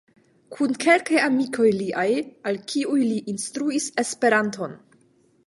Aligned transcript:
Kun 0.53 0.71
kelkaj 0.85 1.19
amikoj 1.25 1.67
liaj, 1.81 2.07
al 2.53 2.59
kiuj 2.73 2.99
li 3.11 3.21
instruis 3.35 3.93
Esperanton. 4.07 4.77